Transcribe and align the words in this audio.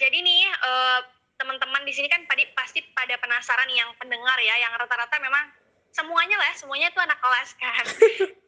jadi 0.00 0.18
nih 0.24 0.42
uh, 0.64 1.00
teman-teman 1.36 1.84
di 1.84 1.92
sini 1.92 2.08
kan 2.08 2.24
tadi 2.24 2.48
pasti 2.56 2.80
pada 2.96 3.16
penasaran 3.20 3.68
yang 3.68 3.92
pendengar 4.00 4.36
ya, 4.40 4.56
yang 4.64 4.72
rata-rata 4.76 5.16
memang 5.20 5.52
semuanya 5.92 6.40
lah, 6.40 6.52
semuanya 6.56 6.88
tuh 6.96 7.04
anak 7.04 7.20
kelas 7.20 7.50
kan. 7.60 7.84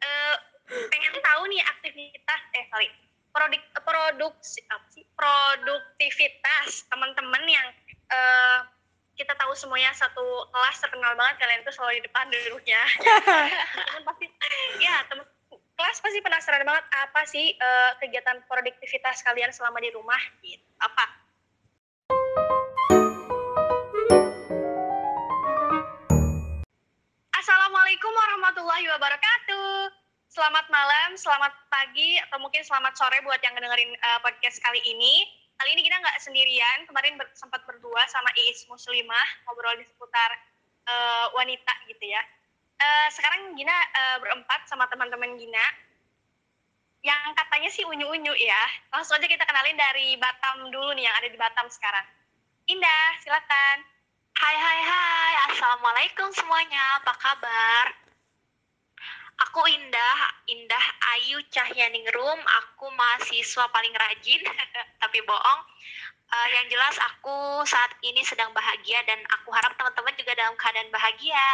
uh, 0.00 0.34
pengen 0.92 1.12
tahu 1.20 1.42
nih 1.52 1.60
aktivitas, 1.64 2.40
eh 2.56 2.64
sorry, 2.72 2.88
produk 3.32 3.62
produksi 3.84 4.60
apa 4.68 4.86
sih 4.92 5.04
produktivitas 5.16 6.84
teman-teman 6.92 7.44
yang 7.48 7.66
uh, 8.12 8.68
kita 9.16 9.32
tahu 9.36 9.52
semuanya 9.52 9.92
satu 9.92 10.48
kelas 10.52 10.76
terkenal 10.80 11.12
banget 11.16 11.36
kalian 11.40 11.60
tuh 11.64 11.72
selalu 11.72 12.00
di 12.00 12.02
depan 12.08 12.28
duduknya. 12.32 12.80
Teman 13.76 14.02
pasti 14.08 14.26
ya 14.80 15.04
teman 15.08 15.24
kelas 15.76 15.98
pasti 16.00 16.18
penasaran 16.24 16.64
banget 16.64 16.84
apa 16.96 17.20
sih 17.28 17.56
uh, 17.60 17.92
kegiatan 18.00 18.40
produktivitas 18.48 19.20
kalian 19.24 19.52
selama 19.52 19.80
di 19.84 19.92
rumah 19.92 20.20
gitu. 20.40 20.64
Apa 20.80 21.21
Assalamualaikum 28.12 28.44
warahmatullahi 28.44 28.86
wabarakatuh 28.92 29.72
Selamat 30.28 30.68
malam, 30.68 31.16
selamat 31.16 31.48
pagi, 31.72 32.20
atau 32.20 32.44
mungkin 32.44 32.60
selamat 32.60 32.92
sore 32.92 33.16
buat 33.24 33.40
yang 33.40 33.56
ngedengerin 33.56 33.88
uh, 33.88 34.20
podcast 34.20 34.60
kali 34.60 34.84
ini. 34.84 35.24
Kali 35.56 35.72
ini 35.72 35.80
kita 35.80 35.96
nggak 35.96 36.20
sendirian, 36.20 36.84
kemarin 36.84 37.16
ber 37.16 37.32
sempat 37.32 37.64
berdua 37.64 38.04
sama 38.12 38.28
Iis 38.36 38.68
Muslimah, 38.68 39.48
ngobrol 39.48 39.80
di 39.80 39.88
seputar 39.88 40.28
uh, 40.92 41.32
wanita 41.40 41.72
gitu 41.88 42.04
ya. 42.04 42.20
Uh, 42.76 43.08
sekarang 43.16 43.56
Gina 43.56 43.72
uh, 43.72 44.20
berempat 44.20 44.68
sama 44.68 44.84
teman-teman 44.92 45.32
Gina, 45.40 45.64
yang 47.08 47.32
katanya 47.32 47.72
sih 47.72 47.88
unyu-unyu 47.88 48.36
ya. 48.36 48.92
Langsung 48.92 49.16
aja 49.16 49.24
kita 49.24 49.48
kenalin 49.48 49.80
dari 49.80 50.20
Batam 50.20 50.68
dulu 50.68 50.92
nih, 51.00 51.08
yang 51.08 51.16
ada 51.16 51.32
di 51.32 51.38
Batam 51.40 51.64
sekarang. 51.72 52.04
Indah, 52.68 53.16
silakan. 53.24 53.88
Hai 54.36 54.56
hai 54.60 54.80
hai, 54.84 55.32
Assalamualaikum 55.48 56.28
semuanya, 56.36 57.00
apa 57.00 57.16
kabar? 57.16 58.01
Aku 59.48 59.60
Indah, 59.64 60.18
Indah 60.48 60.86
Ayu 61.16 61.40
Cahyaningrum. 61.48 62.40
Aku 62.40 62.92
mahasiswa 62.92 63.64
paling 63.72 63.94
rajin, 63.96 64.42
tapi 65.02 65.18
bohong. 65.24 65.60
Uh, 66.32 66.48
yang 66.48 66.64
jelas 66.72 66.96
aku 66.96 67.60
saat 67.68 67.92
ini 68.00 68.24
sedang 68.24 68.48
bahagia 68.56 69.04
dan 69.04 69.20
aku 69.36 69.52
harap 69.52 69.76
teman-teman 69.76 70.16
juga 70.16 70.32
dalam 70.32 70.56
keadaan 70.56 70.88
bahagia. 70.88 71.48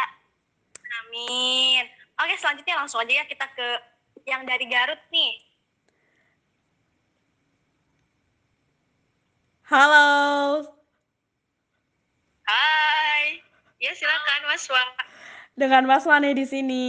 Amin. 1.03 1.83
Oke, 2.19 2.35
selanjutnya 2.39 2.79
langsung 2.79 3.03
aja 3.03 3.23
ya 3.23 3.25
kita 3.27 3.43
ke 3.55 3.67
yang 4.23 4.47
dari 4.47 4.63
Garut 4.71 4.99
nih. 5.11 5.43
Halo. 9.69 10.09
Hai. 12.47 13.43
Ya 13.77 13.93
silakan 13.93 14.41
Mas 14.49 14.65
Wan. 14.65 14.89
Dengan 15.53 15.83
Mas 15.85 16.03
Wane 16.09 16.33
di 16.33 16.47
sini. 16.47 16.87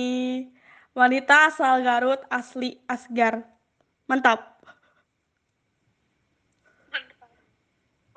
Wanita 0.90 1.48
asal 1.48 1.86
Garut, 1.86 2.20
asli 2.28 2.82
Asgar. 2.90 3.46
Mantap. 4.10 4.58
Mantap. 6.90 7.30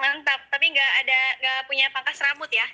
Mantap, 0.02 0.42
tapi 0.50 0.66
nggak 0.74 0.92
ada 1.06 1.20
nggak 1.38 1.60
punya 1.70 1.86
pangkas 1.94 2.18
rambut 2.18 2.50
ya? 2.50 2.66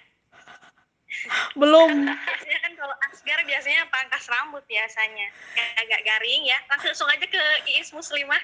Belum. 1.58 2.06
biasanya 2.16 2.60
kan 2.64 2.74
kalau 2.80 2.96
Asgar 3.10 3.40
biasanya 3.44 3.82
pangkas 3.92 4.26
rambut 4.32 4.64
biasanya. 4.70 5.28
Kayak 5.58 5.74
agak 5.84 6.02
garing 6.06 6.44
ya. 6.48 6.60
Langsung 6.72 7.10
aja 7.12 7.26
ke 7.26 7.44
Iis 7.76 7.92
Muslimah. 7.92 8.40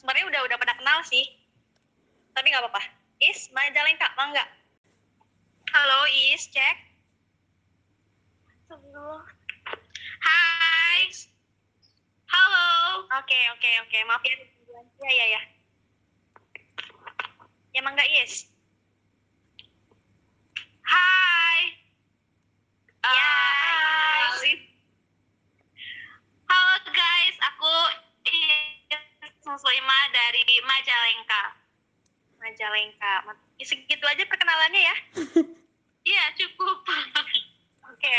Sebenarnya 0.00 0.26
udah 0.26 0.40
udah 0.48 0.56
pada 0.58 0.74
kenal 0.74 0.98
sih. 1.06 1.28
Tapi 2.34 2.50
nggak 2.50 2.66
apa-apa. 2.66 2.82
Is, 3.20 3.52
Majalengka, 3.52 4.08
mangga. 4.16 4.42
Halo 5.70 6.08
Is, 6.32 6.48
cek. 6.48 6.76
Tunggu. 8.64 9.12
Hai. 10.24 11.04
Halo. 12.32 13.04
Oke, 13.40 13.48
oke, 13.48 13.56
okay, 13.56 13.74
oke. 13.80 13.88
Okay. 13.88 14.02
Maaf 14.04 14.20
ya. 14.20 14.36
Ya, 15.00 15.12
ya, 15.16 15.26
ya. 15.32 15.40
Ya, 17.72 17.80
Mangga 17.80 18.04
Is. 18.20 18.44
Hai. 20.84 21.60
Ya, 23.00 23.32
hai. 24.36 24.52
Halo 26.52 26.74
guys, 26.92 27.36
aku 27.40 27.72
Muslimah 29.48 30.04
dari 30.12 30.44
Majalengka. 30.60 31.42
Majalengka. 32.44 33.14
Ya, 33.56 33.64
segitu 33.64 34.04
aja 34.04 34.20
perkenalannya 34.28 34.84
ya. 34.84 34.96
Iya, 36.12 36.24
cukup. 36.36 36.84
Oke, 36.84 37.40
oke. 37.88 38.12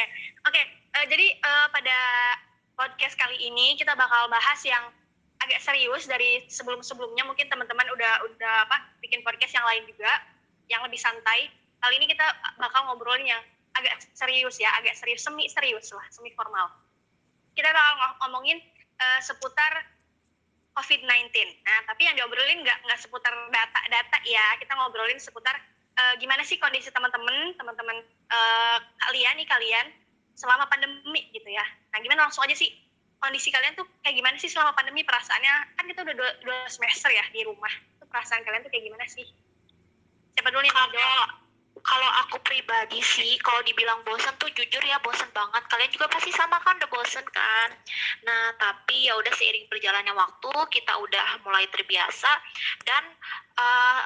Okay. 0.50 0.66
Uh, 0.98 1.06
jadi 1.10 1.34
uh, 1.46 1.66
pada 1.74 1.98
podcast 2.74 3.18
kali 3.18 3.38
ini 3.38 3.74
kita 3.78 3.94
bakal 3.98 4.30
bahas 4.30 4.62
yang 4.66 4.86
agak 5.42 5.60
serius 5.62 6.06
dari 6.06 6.46
sebelum-sebelumnya. 6.48 7.26
Mungkin 7.26 7.50
teman-teman 7.50 7.88
udah 7.94 8.14
udah 8.30 8.56
apa 8.70 8.78
bikin 9.02 9.26
podcast 9.26 9.54
yang 9.58 9.66
lain 9.66 9.84
juga, 9.90 10.12
yang 10.70 10.82
lebih 10.86 11.02
santai. 11.02 11.50
Kali 11.82 11.98
ini 11.98 12.06
kita 12.06 12.26
bakal 12.62 12.86
ngobrolin 12.90 13.26
yang 13.26 13.42
agak 13.74 14.06
serius 14.14 14.62
ya, 14.62 14.70
agak 14.78 14.94
serius, 14.94 15.26
semi 15.26 15.50
serius 15.50 15.90
lah, 15.96 16.06
semi 16.14 16.30
formal. 16.38 16.70
Kita 17.58 17.74
bakal 17.74 18.22
ngomongin 18.26 18.62
uh, 19.02 19.20
seputar 19.24 19.82
COVID-19. 20.78 21.34
Nah, 21.68 21.80
tapi 21.90 22.08
yang 22.08 22.16
diobrolin 22.16 22.64
nggak 22.64 22.80
nggak 22.88 23.00
seputar 23.02 23.34
data-data 23.52 24.18
ya, 24.24 24.46
kita 24.62 24.72
ngobrolin 24.78 25.20
seputar 25.20 25.58
uh, 25.98 26.14
gimana 26.22 26.46
sih 26.46 26.62
kondisi 26.62 26.94
teman-teman, 26.94 27.58
teman-teman 27.58 27.98
uh, 28.32 28.78
kalian 29.10 29.36
nih 29.42 29.48
kalian 29.50 29.88
selama 30.38 30.70
pandemi 30.70 31.28
gitu 31.36 31.50
ya. 31.50 31.66
Nah, 31.92 32.00
gimana 32.00 32.30
langsung 32.30 32.46
aja 32.46 32.56
sih 32.56 32.72
kondisi 33.22 33.54
kalian 33.54 33.78
tuh 33.78 33.86
kayak 34.02 34.18
gimana 34.18 34.36
sih 34.42 34.50
selama 34.50 34.74
pandemi 34.74 35.06
perasaannya? 35.06 35.78
Kan 35.78 35.86
kita 35.86 36.02
udah 36.02 36.16
dua, 36.18 36.30
dua 36.42 36.60
semester 36.68 37.14
ya 37.14 37.22
di 37.30 37.46
rumah. 37.46 37.72
Tuh 38.02 38.10
perasaan 38.10 38.42
kalian 38.42 38.66
tuh 38.66 38.72
kayak 38.74 38.90
gimana 38.90 39.06
sih? 39.06 39.30
Siapa 40.34 40.50
dulu 40.50 40.66
nih 40.66 40.74
yang 40.74 41.30
Kalau 41.82 42.10
aku 42.28 42.38
pribadi 42.46 43.00
sih, 43.02 43.42
kalau 43.42 43.64
dibilang 43.66 44.06
bosan 44.06 44.36
tuh 44.38 44.52
jujur 44.54 44.84
ya 44.86 45.02
bosan 45.02 45.32
banget. 45.34 45.66
Kalian 45.66 45.90
juga 45.90 46.12
pasti 46.12 46.30
sama 46.30 46.62
kan, 46.62 46.78
udah 46.78 46.92
bosan 46.92 47.26
kan. 47.32 47.70
Nah, 48.28 48.54
tapi 48.60 49.10
ya 49.10 49.18
udah 49.18 49.34
seiring 49.34 49.66
berjalannya 49.66 50.14
waktu, 50.14 50.52
kita 50.78 50.94
udah 51.00 51.42
mulai 51.42 51.66
terbiasa 51.74 52.32
dan 52.86 53.04
uh, 53.58 54.04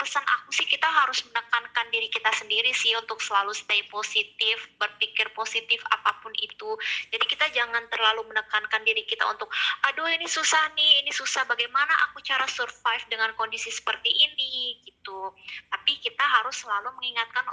pesan 0.00 0.24
aku 0.24 0.48
sih 0.56 0.64
kita 0.64 0.88
harus 0.88 1.20
menekankan 1.28 1.92
diri 1.92 2.08
kita 2.08 2.32
sendiri 2.32 2.72
sih 2.72 2.96
untuk 2.96 3.20
selalu 3.20 3.52
stay 3.52 3.84
positif, 3.92 4.56
berpikir 4.80 5.28
positif 5.36 5.84
apa 5.92 6.16
pun 6.24 6.32
itu. 6.40 6.72
Jadi 7.12 7.24
kita 7.28 7.52
jangan 7.52 7.84
terlalu 7.92 8.24
menekankan 8.32 8.80
diri 8.88 9.04
kita 9.04 9.28
untuk 9.28 9.52
aduh 9.84 10.08
ini 10.08 10.24
susah 10.24 10.72
nih, 10.72 11.04
ini 11.04 11.12
susah 11.12 11.44
bagaimana 11.44 11.92
aku 12.08 12.24
cara 12.24 12.48
survive 12.48 13.04
dengan 13.12 13.36
kondisi 13.36 13.68
seperti 13.68 14.08
ini 14.08 14.80
gitu. 14.88 15.36
Tapi 15.68 16.00
kita 16.00 16.24
harus 16.24 16.56
selalu 16.64 16.96
mengingatkan 16.96 17.44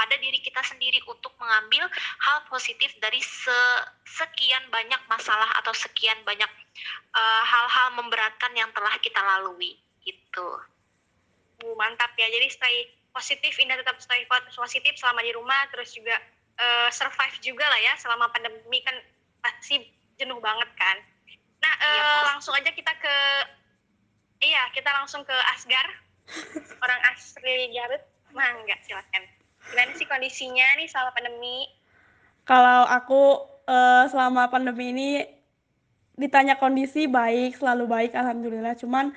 pada 0.00 0.16
diri 0.16 0.40
kita 0.40 0.64
sendiri 0.64 0.96
untuk 1.04 1.36
mengambil 1.36 1.84
hal 2.24 2.48
positif 2.48 2.96
dari 3.04 3.20
se 3.20 3.60
sekian 4.08 4.64
banyak 4.72 4.96
masalah 5.12 5.52
atau 5.60 5.76
sekian 5.76 6.16
banyak 6.24 6.48
eh, 7.12 7.42
hal-hal 7.44 7.92
uh, 7.92 7.96
memberatkan 8.00 8.56
yang 8.56 8.72
telah 8.72 8.96
kita 9.04 9.20
lalui 9.20 9.76
gitu. 10.00 10.48
Uh, 11.60 11.76
mantap 11.76 12.12
ya. 12.16 12.26
Jadi 12.28 12.46
stay 12.48 12.76
positif, 13.10 13.58
Indah 13.60 13.76
tetap 13.80 13.98
stay 14.00 14.24
positif 14.54 14.96
selama 14.96 15.20
di 15.20 15.32
rumah, 15.34 15.66
terus 15.74 15.92
juga 15.92 16.16
uh, 16.60 16.88
survive 16.92 17.36
juga 17.42 17.66
lah 17.66 17.80
ya 17.80 17.94
selama 17.98 18.30
pandemi 18.30 18.80
kan 18.84 18.96
pasti 19.40 19.84
jenuh 20.20 20.38
banget 20.38 20.68
kan. 20.76 20.96
Nah, 21.60 21.74
uh, 21.76 21.92
iya, 21.96 22.08
langsung 22.32 22.54
aja 22.56 22.70
kita 22.72 22.92
ke 22.96 23.16
iya, 24.44 24.68
kita 24.72 24.88
langsung 24.92 25.24
ke 25.24 25.36
Asgar. 25.56 25.86
Orang 26.84 27.00
asli 27.10 27.74
Garut. 27.74 28.02
Mangga, 28.30 28.78
silakan. 28.86 29.26
Gimana 29.66 29.92
sih 29.98 30.06
kondisinya 30.06 30.78
nih 30.78 30.86
selama 30.86 31.10
pandemi? 31.12 31.66
Kalau 32.46 32.86
aku 32.86 33.42
uh, 33.66 34.06
selama 34.06 34.46
pandemi 34.46 34.94
ini 34.94 35.10
ditanya 36.14 36.54
kondisi 36.56 37.10
baik, 37.10 37.58
selalu 37.58 37.90
baik 37.90 38.12
alhamdulillah. 38.14 38.78
Cuman 38.78 39.10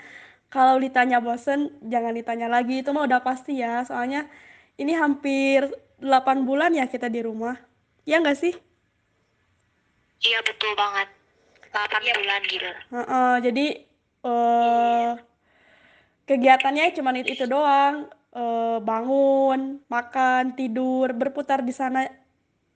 kalau 0.54 0.78
ditanya 0.78 1.18
bosen, 1.18 1.74
jangan 1.82 2.14
ditanya 2.14 2.46
lagi. 2.46 2.86
Itu 2.86 2.94
mah 2.94 3.10
udah 3.10 3.26
pasti 3.26 3.58
ya. 3.58 3.82
Soalnya 3.90 4.30
ini 4.78 4.94
hampir 4.94 5.66
8 5.98 6.46
bulan 6.46 6.70
ya 6.78 6.86
kita 6.86 7.10
di 7.10 7.26
rumah. 7.26 7.58
Ya 8.06 8.22
nggak 8.22 8.38
sih? 8.38 8.54
Iya 10.22 10.46
betul 10.46 10.78
banget. 10.78 11.10
8 11.74 12.06
ya. 12.06 12.14
bulan 12.22 12.42
gitu. 12.46 12.70
Uh 12.94 13.02
-uh, 13.02 13.34
jadi 13.42 13.66
uh, 14.22 15.12
kegiatannya 16.30 16.94
cuma 16.94 17.18
itu, 17.18 17.34
itu 17.34 17.50
doang. 17.50 18.06
Uh, 18.34 18.82
bangun, 18.82 19.78
makan, 19.90 20.58
tidur, 20.58 21.14
berputar 21.14 21.62
di 21.62 21.70
sana 21.70 22.06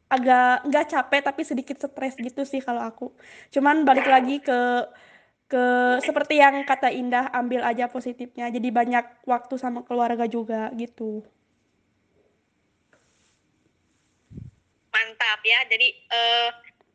agak 0.06 0.70
nggak 0.70 0.86
capek 0.86 1.22
tapi 1.26 1.42
sedikit 1.42 1.78
stres 1.78 2.18
gitu 2.18 2.42
sih 2.42 2.62
kalau 2.62 2.82
aku. 2.82 3.14
Cuman 3.54 3.86
balik 3.86 4.06
lagi 4.10 4.42
ke 4.42 4.86
ke 5.48 5.66
seperti 6.04 6.44
yang 6.44 6.60
kata 6.68 6.92
Indah, 6.92 7.32
ambil 7.32 7.64
aja 7.64 7.88
positifnya. 7.88 8.52
Jadi 8.52 8.68
banyak 8.68 9.24
waktu 9.24 9.56
sama 9.56 9.88
keluarga 9.88 10.28
juga 10.28 10.68
gitu. 10.76 11.24
Mantap 14.92 15.40
ya. 15.48 15.60
Jadi 15.72 15.88
eh, 15.96 16.50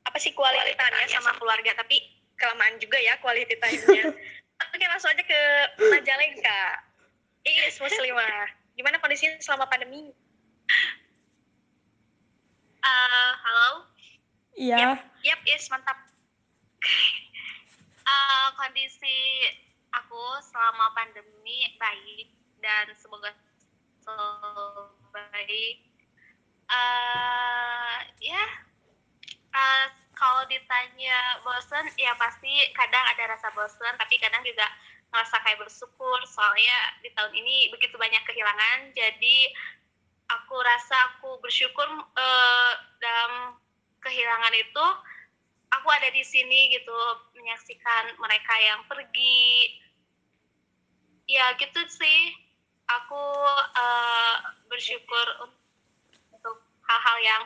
apa 0.04 0.18
sih 0.20 0.36
quality 0.36 0.76
time-nya 0.76 1.08
sama 1.08 1.32
keluarga 1.40 1.72
tapi 1.72 1.96
kelamaan 2.36 2.76
juga 2.76 3.00
ya 3.00 3.16
quality 3.24 3.56
time-nya. 3.56 4.12
Oke, 4.72 4.86
langsung 4.86 5.10
aja 5.10 5.24
ke 5.24 5.40
Majalengka. 5.90 6.60
Iis 7.42 7.80
Muslimah. 7.82 8.46
Gimana 8.78 9.02
kondisinya 9.02 9.34
selama 9.42 9.66
pandemi? 9.66 10.14
Eh, 12.82 13.32
halo. 13.42 13.90
Iya. 14.54 15.02
Yap, 15.24 15.40
Is, 15.48 15.66
mantap. 15.72 15.98
Eh, 18.02 18.46
kondisi 18.58 19.18
aku 19.94 20.22
selama 20.42 20.90
pandemi 20.98 21.70
baik 21.78 22.28
dan 22.58 22.90
semoga 22.98 23.30
selalu 24.02 24.90
baik. 25.14 25.76
Eh, 26.72 27.98
ya, 28.26 28.44
eh, 29.54 29.86
kalau 30.18 30.42
ditanya 30.50 31.42
bosen, 31.46 31.86
ya 31.98 32.14
pasti 32.18 32.70
kadang 32.74 33.04
ada 33.14 33.38
rasa 33.38 33.50
bosen, 33.54 33.94
tapi 33.98 34.18
kadang 34.18 34.42
juga 34.42 34.66
ngerasa 35.12 35.36
kayak 35.44 35.60
bersyukur 35.60 36.18
soalnya 36.24 36.96
di 37.04 37.12
tahun 37.12 37.36
ini 37.36 37.68
begitu 37.68 38.00
banyak 38.00 38.24
kehilangan, 38.24 38.96
jadi 38.96 39.36
aku 40.32 40.56
rasa 40.64 40.96
aku 41.12 41.36
bersyukur 41.44 41.84
eh, 42.16 42.72
dalam 42.98 43.60
kehilangan 44.00 44.54
itu 44.56 44.86
aku 45.78 45.88
ada 45.88 46.08
di 46.12 46.22
sini 46.24 46.72
gitu 46.76 46.96
menyaksikan 47.36 48.16
mereka 48.20 48.54
yang 48.60 48.80
pergi 48.86 49.80
ya 51.30 51.56
gitu 51.56 51.80
sih 51.88 52.20
aku 52.86 53.22
eh, 53.76 54.36
bersyukur 54.68 55.26
untuk 56.32 56.56
hal-hal 56.84 57.18
yang 57.24 57.42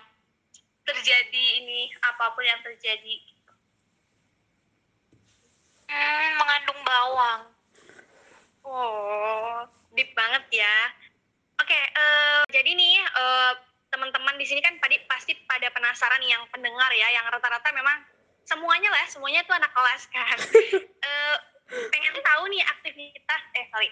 terjadi 0.86 1.44
ini 1.62 1.90
apa 2.02 2.34
pun 2.34 2.42
yang 2.46 2.62
terjadi 2.62 3.36
Hmm, 5.86 6.30
mengandung 6.42 6.80
bawang. 6.82 7.42
Oh, 8.66 9.62
deep 9.94 10.10
banget 10.18 10.42
ya. 10.50 10.76
Oke, 11.62 11.78
eh, 11.78 12.42
jadi 12.50 12.74
nih 12.74 12.98
eh, 13.06 13.52
teman-teman 13.94 14.34
di 14.34 14.44
sini 14.50 14.58
kan 14.58 14.74
pasti 14.82 15.38
pada 15.46 15.70
penasaran 15.70 16.20
yang 16.26 16.42
pendengar 16.50 16.90
ya, 16.90 17.06
yang 17.14 17.24
rata-rata 17.30 17.70
memang 17.70 18.02
semuanya 18.46 18.88
lah, 18.94 19.04
semuanya 19.10 19.42
tuh 19.44 19.54
anak 19.58 19.72
kelas 19.74 20.02
kan. 20.10 20.38
Eh, 21.06 21.36
pengen 21.66 22.14
tahu 22.22 22.46
nih 22.46 22.62
aktivitas, 22.62 23.42
eh 23.58 23.66
sorry, 23.74 23.90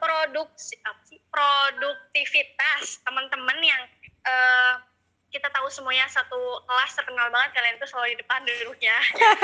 produk 0.00 0.48
sih? 0.56 1.20
Produktivitas 1.28 3.04
teman-teman 3.04 3.60
yang 3.60 3.82
eh, 4.24 4.74
kita 5.28 5.48
tahu 5.52 5.68
semuanya 5.68 6.08
satu 6.08 6.64
kelas 6.64 6.96
terkenal 6.96 7.28
banget 7.28 7.52
kalian 7.52 7.76
tuh 7.76 7.88
selalu 7.88 8.16
di 8.16 8.18
depan 8.24 8.40
duduknya. 8.48 8.96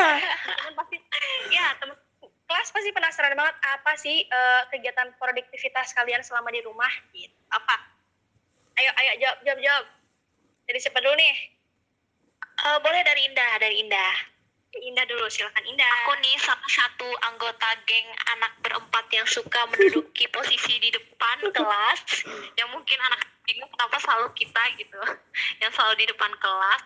teman 0.57 0.73
pasti 0.81 0.97
ya 1.53 1.77
teman 1.77 1.97
kelas 2.49 2.69
pasti 2.73 2.91
penasaran 2.97 3.37
banget 3.37 3.57
apa 3.69 3.93
sih 4.01 4.25
eh, 4.25 4.63
kegiatan 4.73 5.13
produktivitas 5.21 5.93
kalian 5.93 6.25
selama 6.25 6.49
di 6.53 6.65
rumah 6.65 6.91
gitu. 7.13 7.37
Apa? 7.53 7.77
Ayo 8.81 8.91
ayo 8.97 9.13
jawab 9.21 9.39
jawab 9.45 9.61
jawab. 9.61 9.85
Dari 10.67 10.79
siapa 10.83 10.99
dulu 11.05 11.15
nih 11.15 11.56
Eh, 12.67 12.79
boleh 12.83 13.03
dari 13.07 13.23
Indah 13.31 13.53
dari 13.63 13.77
Indah 13.79 14.15
Indah 14.75 15.07
dulu 15.07 15.31
silakan 15.31 15.63
Indah 15.71 15.87
aku 15.87 16.19
nih 16.19 16.35
salah 16.43 16.67
satu 16.67 17.07
anggota 17.31 17.69
geng 17.87 18.11
anak 18.35 18.59
berempat 18.59 19.07
yang 19.15 19.23
suka 19.31 19.71
menduduki 19.71 20.27
posisi 20.35 20.75
di 20.83 20.91
depan 20.91 21.47
kelas. 21.55 22.27
Yang 22.59 22.69
mungkin 22.75 22.99
anak 23.07 23.23
bingung 23.47 23.71
kenapa 23.71 23.97
selalu 24.03 24.29
kita 24.35 24.63
gitu 24.83 24.99
yang 25.63 25.71
selalu 25.71 25.95
di 26.03 26.07
depan 26.11 26.29
kelas 26.43 26.83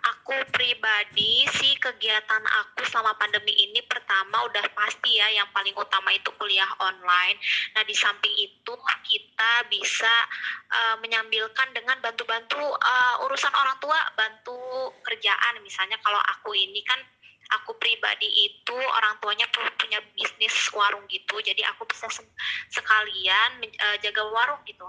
aku 0.00 0.34
pribadi 0.54 1.44
sih 1.60 1.74
kegiatan 1.76 2.42
aku 2.64 2.86
selama 2.88 3.12
pandemi 3.20 3.52
ini 3.52 3.80
pertama 3.84 4.46
udah 4.48 4.64
pasti 4.72 5.20
ya 5.20 5.28
yang 5.32 5.48
paling 5.52 5.74
utama 5.76 6.14
itu 6.14 6.30
kuliah 6.40 6.68
online. 6.80 7.36
Nah 7.76 7.82
di 7.84 7.92
samping 7.92 8.32
itu 8.38 8.72
kita 9.04 9.52
bisa 9.68 10.14
uh, 10.70 10.96
menyambilkan 11.04 11.74
dengan 11.76 11.98
bantu-bantu 12.00 12.60
uh, 12.60 13.24
urusan 13.28 13.52
orang 13.52 13.76
tua 13.82 13.98
bantu 14.16 14.58
kerjaan. 15.04 15.60
Misalnya 15.60 16.00
kalau 16.00 16.20
aku 16.38 16.56
ini 16.56 16.80
kan 16.86 17.00
aku 17.60 17.74
pribadi 17.76 18.28
itu 18.46 18.76
orang 18.76 19.18
tuanya 19.18 19.44
pu- 19.50 19.74
punya 19.76 19.98
bisnis 20.14 20.54
warung 20.72 21.04
gitu. 21.10 21.42
Jadi 21.42 21.66
aku 21.66 21.84
bisa 21.90 22.06
se- 22.08 22.34
sekalian 22.70 23.64
eh, 23.66 23.96
jaga 24.00 24.22
warung 24.30 24.62
gitu 24.64 24.86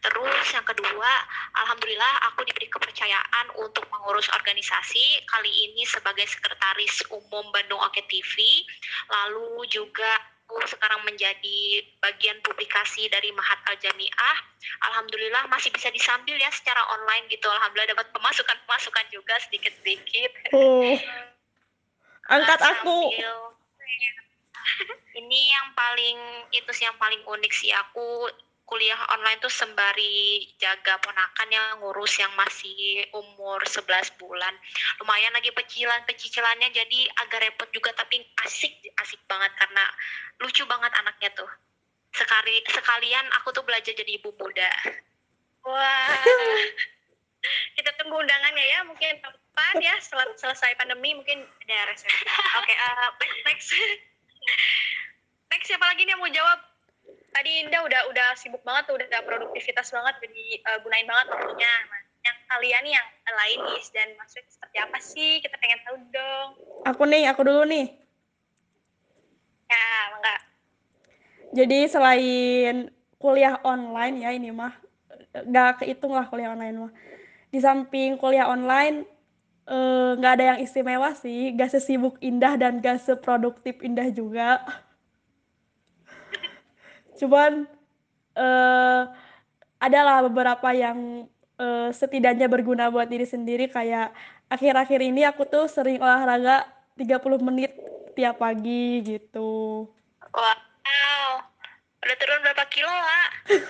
terus 0.00 0.46
yang 0.52 0.64
kedua 0.64 1.10
alhamdulillah 1.56 2.14
aku 2.30 2.44
diberi 2.44 2.68
kepercayaan 2.68 3.46
untuk 3.56 3.84
mengurus 3.90 4.28
organisasi 4.32 5.04
kali 5.26 5.52
ini 5.70 5.84
sebagai 5.84 6.24
sekretaris 6.24 7.04
umum 7.10 7.48
Bandung 7.50 7.80
Oke 7.80 8.04
TV 8.06 8.64
lalu 9.08 9.64
juga 9.68 10.10
aku 10.44 10.60
sekarang 10.68 11.00
menjadi 11.08 11.60
bagian 12.04 12.36
publikasi 12.44 13.08
dari 13.08 13.32
Mahat 13.32 13.56
Al 13.64 13.80
Jamiah. 13.80 14.36
Alhamdulillah 14.84 15.48
masih 15.48 15.72
bisa 15.72 15.88
disambil 15.88 16.36
ya 16.36 16.52
secara 16.52 16.84
online 16.92 17.24
gitu. 17.32 17.48
Alhamdulillah 17.48 17.96
dapat 17.96 18.12
pemasukan 18.12 18.52
pemasukan 18.68 19.04
juga 19.08 19.34
sedikit 19.40 19.72
sedikit 19.80 20.30
Oh. 20.52 20.94
Angkat 22.28 22.60
Nah, 22.60 22.70
aku. 22.76 22.98
sambil- 23.08 23.56
ini 25.20 25.40
yang 25.48 25.72
paling 25.72 26.18
itu 26.52 26.70
sih 26.76 26.84
yang 26.84 26.96
paling 27.00 27.24
unik 27.24 27.52
sih. 27.52 27.72
Aku 27.72 28.28
kuliah 28.64 28.96
online 29.12 29.40
tuh 29.44 29.52
sembari 29.52 30.40
jaga 30.56 30.96
ponakan 31.04 31.48
yang 31.52 31.66
ngurus 31.84 32.16
yang 32.16 32.32
masih 32.32 33.04
umur 33.12 33.60
11 33.60 34.16
bulan. 34.16 34.56
Lumayan 35.04 35.36
lagi 35.36 35.52
pecilan 35.52 36.00
pecicilannya 36.08 36.72
jadi 36.72 37.00
agak 37.24 37.44
repot 37.44 37.68
juga 37.76 37.92
tapi 37.92 38.24
asik 38.44 38.72
asik 39.04 39.20
banget 39.28 39.52
karena 39.60 39.84
lucu 40.40 40.64
banget 40.64 40.92
anaknya 40.96 41.30
tuh. 41.36 41.50
Sekali 42.16 42.64
sekalian 42.72 43.26
aku 43.40 43.52
tuh 43.52 43.64
belajar 43.68 43.92
jadi 43.92 44.16
ibu 44.16 44.32
muda. 44.32 44.70
Wah. 45.68 46.08
Kita 47.76 47.90
tunggu 48.00 48.24
undangannya 48.24 48.64
ya 48.64 48.80
mungkin 48.88 49.20
kapan 49.20 49.76
ya 49.84 49.94
setelah 50.00 50.24
selesai 50.40 50.80
pandemi 50.80 51.12
mungkin 51.12 51.44
ada 51.68 51.92
resepsi. 51.92 52.24
Oke 52.64 52.72
eh, 52.72 53.08
next 53.44 53.44
next. 53.44 53.68
Next 55.54 55.70
siapa 55.70 55.86
lagi 55.86 56.02
nih 56.02 56.18
yang 56.18 56.20
mau 56.20 56.26
jawab 56.26 56.73
tadi 57.34 57.50
Indah 57.66 57.82
udah 57.82 58.00
udah 58.14 58.28
sibuk 58.38 58.62
banget 58.62 58.86
tuh 58.86 58.94
udah 58.94 59.20
produktivitas 59.26 59.90
banget 59.90 60.14
udah 60.22 60.30
digunain 60.30 61.06
banget 61.10 61.26
waktunya 61.34 61.72
Nah, 62.24 62.30
yang 62.32 62.38
kalian 62.48 62.82
nih 62.88 62.92
yang 62.96 63.08
lain 63.36 63.58
nih 63.68 63.82
dan 63.92 64.08
maksudnya 64.16 64.48
seperti 64.48 64.76
apa 64.80 64.98
sih 65.02 65.32
kita 65.44 65.60
pengen 65.60 65.80
tahu 65.84 65.96
dong 66.08 66.48
Aku 66.88 67.02
nih, 67.04 67.28
aku 67.28 67.44
dulu 67.44 67.68
nih. 67.68 67.86
ya 69.68 69.84
enggak 70.16 70.40
Jadi 71.52 71.78
selain 71.90 72.88
kuliah 73.20 73.60
online 73.66 74.24
ya 74.24 74.30
ini 74.32 74.48
mah 74.54 74.72
nggak 75.34 75.82
kehitung 75.82 76.14
lah 76.14 76.24
kuliah 76.30 76.54
online 76.54 76.88
mah. 76.88 76.92
Di 77.50 77.58
samping 77.60 78.16
kuliah 78.16 78.48
online 78.48 79.04
eh, 79.68 80.10
nggak 80.16 80.32
ada 80.40 80.44
yang 80.54 80.58
istimewa 80.62 81.12
sih, 81.16 81.52
gak 81.54 81.72
sesibuk 81.72 82.18
Indah 82.22 82.54
dan 82.58 82.78
gak 82.80 83.02
seproduktif 83.02 83.80
Indah 83.82 84.10
juga. 84.10 84.62
Cuman 87.18 87.68
eh 88.34 89.02
adalah 89.78 90.24
beberapa 90.24 90.72
yang 90.72 91.28
eh, 91.60 91.90
setidaknya 91.92 92.48
berguna 92.48 92.88
buat 92.88 93.06
diri 93.06 93.28
sendiri. 93.28 93.68
Kayak 93.68 94.14
akhir-akhir 94.48 95.00
ini 95.04 95.28
aku 95.28 95.44
tuh 95.44 95.68
sering 95.68 96.00
olahraga 96.00 96.66
30 96.96 97.20
menit 97.42 97.72
tiap 98.14 98.38
pagi 98.38 99.02
gitu. 99.02 99.84
wow. 100.34 101.32
Udah 102.04 102.16
turun 102.20 102.44
berapa 102.44 102.64
kilo 102.68 102.92
lah 102.92 103.26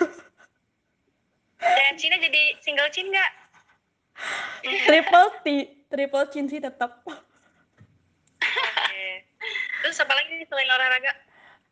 dan 1.79 1.95
Cina 1.95 2.19
jadi 2.19 2.59
single 2.59 2.91
Cin 2.91 3.07
nggak? 3.07 3.31
Triple 4.63 5.29
T, 5.43 5.47
triple 5.91 6.27
chin 6.31 6.47
sih 6.47 6.59
tetap. 6.59 7.03
Terus 9.83 9.97
apa 10.01 10.13
lagi 10.15 10.43
selain 10.47 10.69
olahraga 10.71 11.11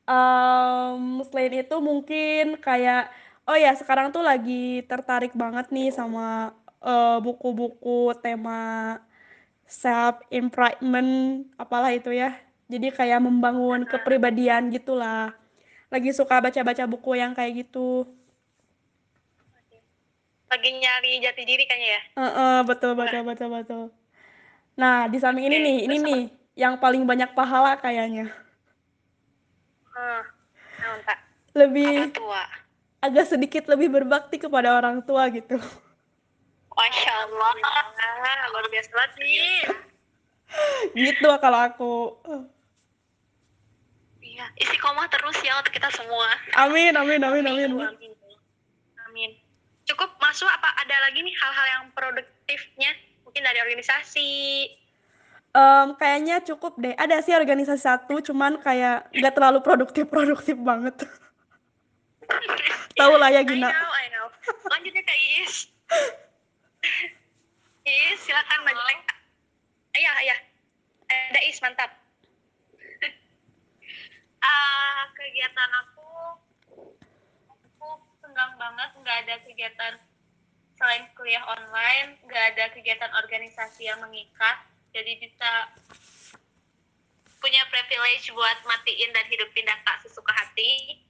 Em, 0.04 1.24
selain 1.32 1.64
itu 1.64 1.76
mungkin 1.80 2.60
kayak 2.60 3.08
oh 3.48 3.56
ya 3.56 3.72
sekarang 3.80 4.12
tuh 4.12 4.20
lagi 4.24 4.84
tertarik 4.84 5.32
banget 5.32 5.72
nih 5.72 5.96
sama 5.96 6.52
eh, 6.84 7.18
buku-buku 7.24 8.12
tema 8.20 9.00
self 9.68 10.20
improvement 10.30 11.44
apalah 11.56 11.92
itu 11.96 12.12
ya. 12.12 12.36
Jadi 12.68 12.92
kayak 12.92 13.20
membangun 13.24 13.88
kepribadian 13.88 14.72
gitulah. 14.76 15.32
Lagi 15.94 16.12
suka 16.12 16.42
baca-baca 16.42 16.84
buku 16.90 17.12
yang 17.22 17.32
kayak 17.38 17.68
gitu. 17.68 18.08
lagi 20.54 20.70
nyari 20.70 21.18
jati 21.18 21.50
diri 21.50 21.66
kayaknya 21.66 21.98
ya 21.98 22.02
Heeh, 22.14 22.58
betul 22.70 22.94
betul 22.94 23.26
betul 23.26 23.50
betul. 23.50 23.84
Nah, 24.78 25.10
di 25.10 25.18
samping 25.18 25.50
ini 25.50 25.58
nih, 25.58 25.78
ini 25.90 25.96
nih 25.98 26.22
yang 26.54 26.78
paling 26.78 27.02
banyak 27.10 27.34
pahala 27.34 27.74
kayaknya. 27.82 28.30
Apa 30.84 31.14
Lebih 31.54 32.12
tua? 32.18 32.44
agak 33.04 33.26
sedikit 33.30 33.68
lebih 33.68 33.92
berbakti 33.92 34.40
kepada 34.40 34.80
orang 34.80 35.04
tua 35.04 35.28
gitu. 35.30 35.60
Masya 36.74 37.14
Allah. 37.30 37.54
Ah, 37.62 38.50
luar 38.50 38.66
biasa 38.72 38.90
banget 38.90 39.12
nih. 39.22 39.60
Gitu 40.98 41.30
kalau 41.38 41.60
aku. 41.62 41.94
Iya, 44.24 44.50
istiqomah 44.58 45.06
terus 45.14 45.38
ya 45.46 45.54
untuk 45.62 45.70
kita 45.70 45.94
semua. 45.94 46.26
Amin, 46.58 46.98
amin, 46.98 47.22
amin, 47.22 47.46
amin. 47.46 47.70
Amin. 47.78 48.14
Amin. 49.06 49.32
Cukup 49.86 50.10
masuk 50.18 50.50
apa 50.50 50.74
ada 50.82 50.96
lagi 51.06 51.22
nih 51.22 51.36
hal-hal 51.38 51.66
yang 51.70 51.84
produktifnya? 51.94 52.98
Mungkin 53.28 53.46
dari 53.46 53.62
organisasi. 53.62 54.32
Em, 55.54 55.94
kayaknya 56.02 56.42
cukup 56.42 56.82
deh. 56.82 56.98
Ada 56.98 57.22
sih 57.22 57.38
organisasi 57.38 57.86
satu, 57.86 58.18
cuman 58.26 58.58
kayak 58.58 59.06
nggak 59.14 59.34
terlalu 59.38 59.62
produktif-produktif 59.62 60.58
banget. 60.58 61.06
Tahu 62.98 63.14
lah 63.22 63.30
ya 63.30 63.46
I 63.46 63.46
Gina. 63.46 63.70
know, 63.70 63.92
I 63.94 64.08
know. 64.10 64.28
Lanjutnya 64.74 65.06
ke 65.06 65.14
Iis. 65.14 65.70
Iis, 67.86 68.20
silakan 68.26 68.60
maju. 68.66 68.82
Iya, 69.94 70.14
iya. 70.26 70.36
Ada 71.30 71.40
Iis, 71.46 71.62
mantap. 71.62 71.94
Ah, 74.44 75.08
kegiatan 75.16 75.72
aku 75.72 76.10
aku 77.48 77.90
senang 78.20 78.60
banget 78.60 78.92
nggak 79.00 79.18
ada 79.24 79.36
kegiatan 79.48 79.94
selain 80.76 81.08
kuliah 81.16 81.40
online 81.48 82.20
nggak 82.28 82.52
ada 82.52 82.76
kegiatan 82.76 83.08
organisasi 83.24 83.88
yang 83.88 84.04
mengikat 84.04 84.60
jadi 84.94 85.12
bisa 85.18 85.52
punya 87.42 87.60
privilege 87.68 88.32
buat 88.32 88.58
matiin 88.64 89.12
dan 89.12 89.26
hidupin 89.28 89.68
data 89.68 89.94
sesuka 90.06 90.32
hati. 90.32 91.04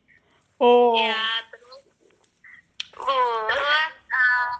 Oh, 0.58 0.98
ya 0.98 1.46
terus 1.52 1.84
terus 2.96 3.94
ah, 4.10 4.54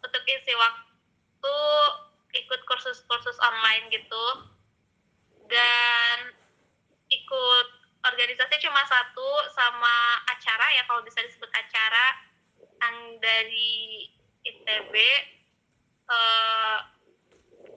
untuk 0.00 0.22
isi 0.26 0.52
waktu 0.56 1.58
ikut 2.34 2.60
kursus-kursus 2.66 3.36
online 3.38 3.92
gitu. 3.94 4.26
Dan 5.46 6.34
ikut 7.10 7.66
organisasi 8.00 8.54
cuma 8.64 8.80
satu 8.88 9.28
sama 9.54 10.24
acara 10.30 10.66
ya 10.74 10.82
kalau 10.88 11.04
bisa 11.04 11.20
disebut 11.20 11.50
acara 11.52 12.06
yang 12.80 12.96
dari 13.20 14.08
ITB 14.46 14.94
eh, 16.10 16.78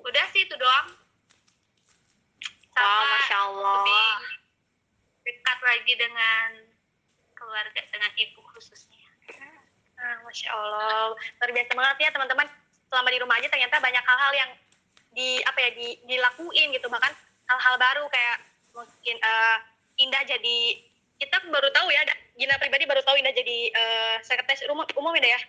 udah 0.03 0.25
sih 0.35 0.43
itu 0.43 0.55
doang 0.59 0.87
sama 2.73 3.05
Masya 3.17 3.37
Allah. 3.37 3.83
lebih 3.83 4.11
dekat 5.23 5.59
lagi 5.63 5.93
dengan 5.95 6.49
keluarga 7.37 7.81
dengan 7.91 8.11
ibu 8.19 8.41
khususnya 8.55 9.03
Ah, 10.03 10.19
Masya 10.27 10.51
Allah. 10.51 11.15
Luar 11.15 11.49
biasa 11.55 11.71
banget 11.79 11.97
ya 12.03 12.09
teman-teman. 12.11 12.47
Selama 12.91 13.07
di 13.07 13.19
rumah 13.23 13.39
aja 13.39 13.47
ternyata 13.47 13.79
banyak 13.79 14.03
hal-hal 14.03 14.31
yang 14.35 14.51
di 15.15 15.39
apa 15.47 15.59
ya 15.63 15.69
di, 15.79 15.87
dilakuin 16.09 16.75
gitu 16.75 16.91
bahkan 16.91 17.13
hal-hal 17.47 17.75
baru 17.79 18.03
kayak 18.09 18.37
mungkin 18.73 19.15
eh, 19.15 19.57
Indah 20.01 20.25
jadi 20.25 20.57
kita 21.21 21.37
baru 21.53 21.69
tahu 21.69 21.87
ya 21.93 22.01
Gina 22.33 22.57
pribadi 22.57 22.89
baru 22.89 23.05
tahu 23.05 23.15
Indah 23.21 23.31
jadi 23.31 23.57
eh, 23.69 24.15
sekretaris 24.25 24.65
umum 24.67 24.83
umum 24.97 25.13
Indah 25.13 25.31
ya 25.37 25.41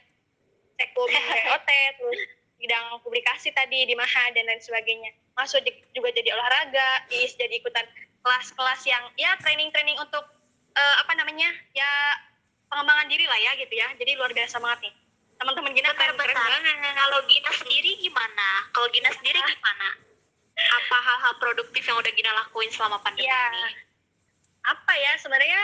sekum 0.77 1.09
BOT 1.09 1.71
terus 1.99 2.21
bidang 2.57 3.01
publikasi 3.01 3.51
tadi 3.51 3.85
di 3.85 3.95
Maha 3.95 4.33
dan 4.33 4.47
lain 4.47 4.59
sebagainya 4.59 5.11
masuk 5.35 5.61
di- 5.61 5.85
juga 5.93 6.09
jadi 6.11 6.31
olahraga 6.31 6.89
Iis 7.11 7.35
jadi 7.35 7.53
ikutan 7.55 7.85
kelas-kelas 8.21 8.81
yang 8.85 9.05
ya 9.15 9.35
training-training 9.39 9.97
untuk 9.97 10.25
eh, 10.73 10.97
apa 10.99 11.13
namanya 11.15 11.47
ya 11.71 11.91
pengembangan 12.67 13.07
diri 13.07 13.25
lah 13.25 13.37
ya 13.37 13.53
gitu 13.57 13.71
ya 13.71 13.89
jadi 13.95 14.17
luar 14.17 14.31
biasa 14.31 14.57
banget 14.59 14.89
nih 14.89 14.95
teman-teman 15.35 15.71
Gina 15.73 15.91
keren 15.93 16.15
banget 16.15 16.37
Kalau 16.95 17.21
Gina 17.27 17.51
sendiri 17.53 17.91
gimana? 17.99 18.49
Kalau 18.71 18.89
Gina 18.89 19.11
sendiri 19.11 19.37
gimana? 19.37 19.89
Apa 20.55 20.97
hal-hal 20.97 21.35
produktif 21.37 21.83
yang 21.83 21.99
udah 21.99 22.13
Gina 22.15 22.31
lakuin 22.33 22.71
selama 22.71 23.03
pandemi 23.03 23.27
Iya. 23.27 23.43
ini? 23.51 23.73
apa 24.65 24.93
ya 24.97 25.13
sebenarnya 25.21 25.61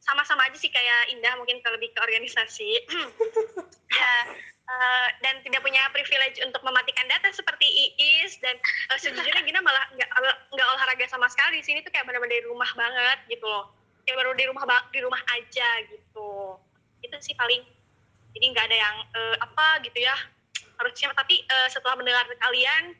sama-sama 0.00 0.48
aja 0.48 0.56
sih 0.56 0.72
kayak 0.72 1.12
Indah 1.12 1.36
mungkin 1.36 1.60
kalau 1.60 1.76
lebih 1.76 1.92
ke 1.92 2.00
organisasi 2.00 2.70
ya 4.00 4.12
eh, 4.68 5.08
dan 5.24 5.40
tidak 5.40 5.64
punya 5.64 5.80
privilege 5.90 6.38
untuk 6.44 6.60
mematikan 6.60 7.08
data 7.08 7.32
seperti 7.32 7.64
Iis 7.96 8.36
dan 8.44 8.54
eh, 8.92 8.98
sejujurnya 9.00 9.42
Gina 9.42 9.64
malah 9.64 9.84
nggak 9.96 10.10
nggak 10.52 10.68
olahraga 10.76 11.06
sama 11.08 11.26
sekali 11.32 11.60
di 11.60 11.64
sini 11.64 11.78
tuh 11.80 11.90
kayak 11.90 12.04
benar-benar 12.04 12.36
di 12.36 12.44
rumah 12.44 12.70
banget 12.76 13.18
gitu 13.32 13.44
loh. 13.48 13.72
Kayak 14.04 14.24
baru 14.24 14.30
di 14.36 14.44
rumah 14.48 14.64
di 14.92 15.00
rumah 15.00 15.20
aja 15.32 15.68
gitu. 15.88 16.56
Itu 17.00 17.16
sih 17.24 17.34
paling. 17.36 17.64
Jadi 18.36 18.44
nggak 18.52 18.64
ada 18.68 18.76
yang 18.76 18.96
eh, 19.16 19.36
apa 19.40 19.66
gitu 19.88 19.98
ya 20.04 20.16
harusnya. 20.78 21.16
Tapi 21.16 21.44
eh, 21.44 21.68
setelah 21.72 21.96
mendengar 21.96 22.28
kalian 22.28 22.92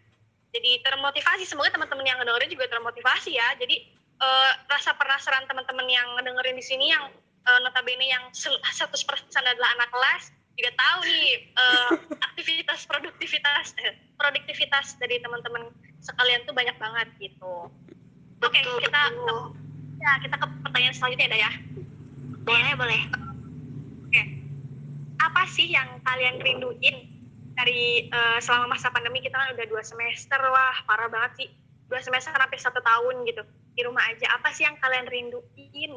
jadi 0.49 0.81
termotivasi. 0.81 1.45
Semoga 1.45 1.69
teman-teman 1.77 2.05
yang 2.09 2.17
ngedengerin 2.21 2.49
juga 2.49 2.67
termotivasi 2.73 3.37
ya. 3.37 3.49
Jadi 3.61 3.77
eh, 4.25 4.53
rasa 4.73 4.97
penasaran 4.97 5.45
teman-teman 5.45 5.85
yang 5.85 6.09
ngedengerin 6.17 6.57
di 6.57 6.65
sini 6.65 6.97
yang 6.97 7.13
eh, 7.45 7.59
notabene 7.61 8.09
yang 8.09 8.25
sel- 8.33 8.61
100% 8.61 8.97
adalah 9.37 9.69
anak 9.77 9.93
kelas 9.93 10.38
juga 10.59 10.75
tahu 10.75 10.99
nih 11.07 11.27
eh, 11.55 11.91
aktivitas 12.19 12.83
produktivitas 12.91 13.79
eh, 13.79 13.95
produktivitas 14.19 14.99
dari 14.99 15.23
teman-teman 15.23 15.71
sekalian 16.03 16.43
tuh 16.45 16.55
banyak 16.55 16.75
banget 16.83 17.09
gitu. 17.23 17.71
Oke, 18.43 18.59
Betul, 18.59 18.83
kita 18.83 19.03
betul. 19.15 19.41
ya 20.03 20.13
kita 20.23 20.35
ke 20.35 20.47
pertanyaan 20.67 20.95
selanjutnya 20.95 21.27
ada 21.31 21.39
ya. 21.39 21.51
Boleh, 22.43 22.73
boleh. 22.75 23.01
Oke. 24.07 24.23
Apa 25.23 25.43
sih 25.51 25.71
yang 25.71 26.03
kalian 26.03 26.43
rinduin 26.43 27.19
dari 27.55 28.11
eh, 28.11 28.39
selama 28.43 28.75
masa 28.75 28.91
pandemi 28.91 29.19
kita 29.23 29.35
kan 29.35 29.55
udah 29.55 29.67
dua 29.67 29.83
semester 29.83 30.39
wah 30.39 30.77
parah 30.87 31.11
banget 31.11 31.33
sih 31.43 31.49
dua 31.91 31.99
semester 31.99 32.31
hampir 32.31 32.63
satu 32.63 32.79
tahun 32.79 33.27
gitu 33.27 33.43
di 33.75 33.83
rumah 33.83 34.07
aja 34.07 34.31
apa 34.35 34.55
sih 34.55 34.63
yang 34.63 34.79
kalian 34.79 35.07
rinduin 35.11 35.93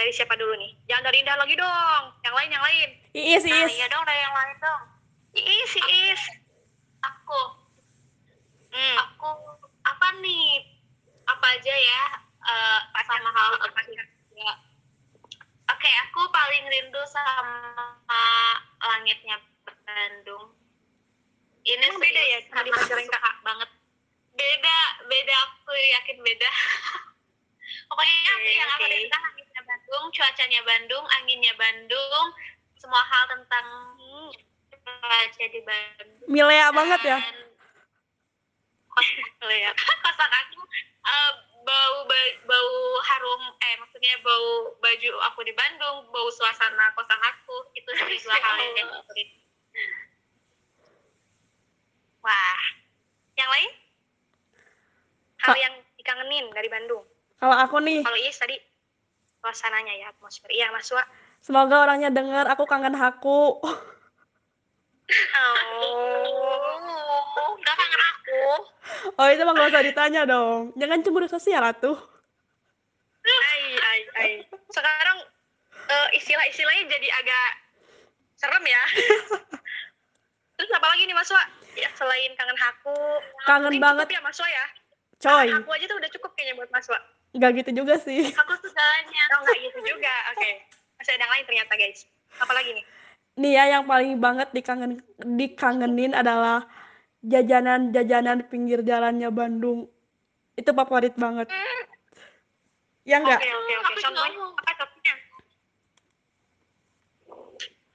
dari 0.00 0.10
siapa 0.10 0.32
dulu 0.34 0.56
nih 0.56 0.72
jangan 0.88 1.04
dari 1.12 1.20
Indah 1.20 1.36
lagi 1.36 1.54
dong 1.54 2.04
yang 2.24 2.34
lain 2.34 2.50
yang 2.50 2.64
lain 2.64 2.88
Iis, 3.12 3.44
Nah, 3.44 3.52
Iis. 3.52 3.70
iya 3.76 3.86
dong, 3.90 4.06
dari 4.06 4.20
yang 4.22 4.32
lain 4.32 4.56
dong. 4.62 4.82
Iis 5.36 5.72
Iis 5.76 6.22
Aku, 7.00 7.40
hmm. 8.70 8.96
aku 9.00 9.28
apa 9.88 10.06
nih? 10.20 10.62
Apa 11.24 11.46
aja 11.56 11.74
ya? 11.74 12.02
eh, 12.40 12.78
sama 13.08 13.30
hal 13.32 13.50
ya. 14.36 14.54
Oke, 15.70 15.90
aku 16.08 16.20
paling 16.28 16.64
rindu 16.68 17.02
sama 17.08 17.94
langitnya 18.84 19.38
Bandung. 19.64 20.52
Ini 21.64 21.86
Emang 21.88 22.00
beda 22.00 22.22
ya 22.24 22.38
sama 22.50 22.68
Majalengka? 22.68 23.16
suka 23.16 23.30
banget. 23.44 23.70
Beda, 24.34 24.78
beda 25.08 25.34
aku 25.46 25.72
yakin 25.72 26.18
beda. 26.20 26.50
Pokoknya 27.90 28.18
Oke, 28.34 28.50
yang 28.54 28.70
aku 28.70 28.84
oke. 28.84 28.92
rindu 28.92 29.16
langitnya 29.18 29.49
Bandung, 29.70 30.10
cuacanya 30.10 30.60
Bandung, 30.66 31.04
anginnya 31.22 31.54
Bandung, 31.54 32.26
semua 32.74 33.02
hal 33.06 33.24
tentang 33.30 33.66
cuaca 34.82 35.44
di 35.46 35.60
Bandung. 35.62 36.26
Milea 36.26 36.74
banget 36.74 37.00
ya. 37.06 37.18
Dan 37.22 37.38
kosan, 38.90 39.74
kosan 40.02 40.30
aku 40.34 40.60
eh, 41.06 41.30
bau 41.62 41.96
ba- 42.10 42.38
bau 42.50 42.74
harum 43.06 43.42
eh 43.62 43.74
maksudnya 43.78 44.18
bau 44.26 44.74
baju 44.82 45.10
aku 45.30 45.40
di 45.46 45.54
Bandung 45.54 46.10
bau 46.10 46.28
suasana 46.34 46.90
kosan 46.98 47.20
aku 47.22 47.56
itu 47.78 47.90
dua 47.94 48.36
hal 48.42 48.56
yang 48.74 48.90
rindu. 49.14 49.38
wah 52.26 52.60
yang 53.38 53.50
lain 53.54 53.70
hal 55.46 55.56
yang 55.56 55.74
dikangenin 55.94 56.50
dari 56.50 56.66
Bandung 56.66 57.06
Kalau 57.40 57.56
aku 57.56 57.80
nih, 57.80 58.04
kalau 58.04 58.20
Iis 58.20 58.36
tadi 58.36 58.52
suasananya 59.40 59.96
ya 59.96 60.12
atmosfer 60.12 60.52
iya 60.52 60.68
Mas 60.70 60.92
Wa 60.92 61.02
semoga 61.40 61.88
orangnya 61.88 62.12
denger 62.12 62.44
aku 62.52 62.68
kangen 62.68 62.94
Haku. 62.94 63.58
Oh, 65.10 67.50
nggak 67.58 67.74
kangen 67.74 68.02
aku. 68.14 68.42
Oh, 69.18 69.26
itu 69.26 69.42
mah 69.42 69.58
gak 69.58 69.74
usah 69.74 69.82
ditanya 69.82 70.22
dong. 70.22 70.70
Jangan 70.78 71.02
cemburu 71.02 71.26
sosial 71.26 71.66
atuh. 71.66 71.98
ai 73.20 73.62
ai 73.74 74.00
ai 74.22 74.30
sekarang 74.70 75.18
eh, 75.90 76.08
istilah-istilahnya 76.16 76.88
jadi 76.88 77.08
agak 77.20 77.48
serem 78.40 78.64
ya 78.64 78.82
terus 80.56 80.72
apa 80.72 80.86
lagi 80.88 81.04
nih 81.04 81.12
Mas 81.12 81.28
Wa 81.28 81.44
ya 81.76 81.92
selain 81.92 82.32
kangen 82.32 82.56
Haku 82.56 82.96
Kangen 83.44 83.76
banget, 83.76 84.08
ya 84.08 84.24
Mas 84.24 84.40
Wa 84.40 84.48
ya 84.48 84.64
coy. 85.20 85.52
Haku 85.52 85.68
aja 85.68 85.84
tuh 85.84 86.00
udah 86.00 86.10
cukup 86.16 86.32
kayaknya 86.32 86.56
buat 86.56 86.72
Mas 86.72 86.88
Wa 86.88 86.96
Gak 87.38 87.50
gitu 87.62 87.70
juga 87.84 87.94
sih. 88.02 88.30
Aku 88.34 88.54
segalanya. 88.58 89.22
oh 89.36 89.40
nggak 89.46 89.58
gitu 89.62 89.78
juga 89.86 90.14
oke 90.34 90.50
masih 91.00 91.12
ada 91.16 91.22
yang 91.24 91.32
lain 91.32 91.44
ternyata 91.48 91.72
guys 91.80 92.00
apa 92.36 92.52
lagi 92.52 92.70
nih 92.76 92.84
Nih 93.40 93.52
ya 93.56 93.64
yang 93.78 93.84
paling 93.86 94.18
banget 94.20 94.52
dikangen 94.52 95.00
dikangenin 95.22 96.12
adalah 96.12 96.66
jajanan-jajanan 97.24 98.44
pinggir 98.50 98.82
jalannya 98.84 99.30
Bandung. 99.32 99.88
Itu 100.58 100.74
favorit 100.76 101.14
banget. 101.16 101.48
Ya 103.06 103.22
enggak? 103.22 103.40
Oke 103.40 103.48
oke 103.48 103.74
oke. 103.80 104.00
Contohnya 104.02 104.44
apa 104.44 104.72
contohnya? 104.76 105.14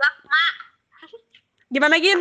Lakma. 0.02 0.46
Gimana 1.70 1.96
Gin? 2.02 2.20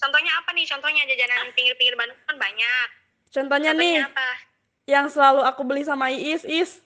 Contohnya, 0.00 0.32
apa 0.40 0.50
nih? 0.56 0.64
Contohnya 0.64 1.04
jajanan 1.04 1.52
pinggir-pinggir 1.52 1.92
Bandung 1.92 2.16
kan 2.24 2.36
banyak. 2.40 2.88
Contohnya 3.28 3.76
nih, 3.76 4.00
Contohnya 4.00 4.08
apa? 4.08 4.29
Yang 4.90 5.06
selalu 5.06 5.46
aku 5.46 5.62
beli 5.62 5.86
sama 5.86 6.10
Iis, 6.10 6.42
Is. 6.42 6.82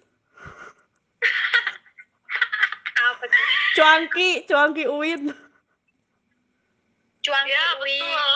Apa 3.00 3.24
tuh? 3.24 3.44
Cuangki, 3.74 4.44
cuangki 4.44 4.84
uin. 4.84 5.32
Cuangki 7.24 7.48
Ya, 7.48 7.64
betul. 7.80 8.32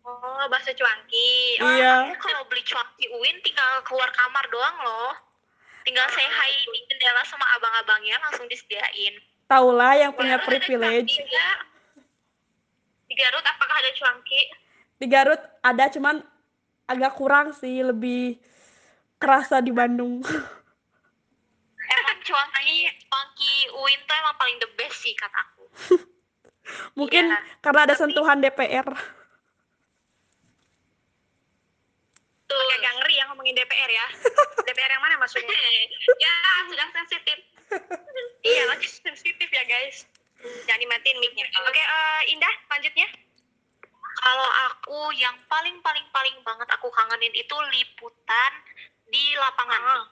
Oh, 0.00 0.44
bakso 0.48 0.72
cuangki. 0.72 1.60
Oh, 1.60 1.68
Iya. 1.76 2.08
Aku 2.08 2.24
kalau 2.24 2.42
beli 2.48 2.64
cuanki 2.64 3.04
Uin 3.12 3.36
tinggal 3.44 3.84
keluar 3.84 4.08
kamar 4.16 4.44
doang 4.48 4.76
loh. 4.80 5.12
Tinggal 5.84 6.08
say 6.12 6.24
hi 6.24 6.52
di 6.64 6.80
jendela 6.88 7.22
sama 7.28 7.44
abang-abangnya 7.60 8.16
langsung 8.24 8.48
disediain. 8.48 9.20
Taulah 9.44 9.92
yang 10.00 10.12
punya 10.16 10.40
Garut 10.40 10.48
privilege. 10.48 11.20
nggak? 11.20 11.58
Di 13.12 13.14
Garut 13.18 13.44
apakah 13.44 13.76
ada 13.76 13.90
cuanki? 13.96 14.40
Di 15.00 15.06
Garut 15.08 15.42
ada 15.60 15.84
cuman 15.92 16.16
agak 16.88 17.12
kurang 17.16 17.52
sih, 17.56 17.80
lebih 17.84 18.40
kerasa 19.20 19.60
di 19.60 19.70
Bandung. 19.70 20.24
Emang 21.90 22.18
cuanki, 22.24 22.88
cuanki 23.04 23.52
Uin 23.76 24.00
tuh 24.08 24.16
emang 24.16 24.36
paling 24.40 24.56
the 24.58 24.68
best 24.80 24.96
sih 25.04 25.12
kataku. 25.14 25.64
Mungkin 26.98 27.28
Iya, 27.28 27.38
karena 27.60 27.80
ada 27.84 27.94
sentuhan 27.98 28.40
DPR. 28.40 28.88
Tuh. 32.48 32.68
Agak 32.80 32.92
ngeri 33.02 33.14
ya 33.20 33.24
ngomongin 33.30 33.54
DPR 33.58 33.90
ya. 33.90 34.06
DPR 34.66 34.90
yang 34.96 35.02
mana 35.04 35.20
maksudnya? 35.20 35.52
ya, 36.24 36.34
sudah 36.70 36.86
sensitif. 36.96 37.38
iya, 38.42 38.62
lagi 38.66 38.86
sensitif 38.88 39.48
ya 39.50 39.62
guys. 39.66 40.06
Jangan 40.64 40.80
dimatiin 40.80 41.20
mic-nya. 41.20 41.44
Oke, 41.68 41.82
eh, 41.82 42.32
Indah, 42.32 42.54
lanjutnya. 42.72 43.06
Kalau 44.20 44.48
aku 44.72 45.14
yang 45.16 45.36
paling 45.46 45.78
paling 45.80 46.04
paling 46.10 46.36
banget 46.42 46.68
aku 46.74 46.90
kangenin 46.92 47.32
itu 47.32 47.56
liputan 47.72 48.52
di 49.10 49.24
lapangan. 49.36 50.06